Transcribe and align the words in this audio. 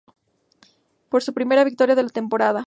Fue 1.11 1.21
su 1.21 1.31
primera 1.31 1.63
victoria 1.63 1.93
de 1.93 2.01
la 2.01 2.09
temporada. 2.09 2.59